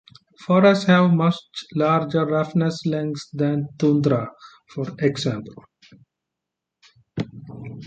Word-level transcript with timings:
Forests 0.47 0.85
have 0.85 1.13
much 1.13 1.37
larger 1.75 2.25
roughness 2.25 2.83
lengths 2.87 3.29
than 3.35 3.67
tundra, 3.77 4.29
for 4.73 4.87
example. 4.97 5.63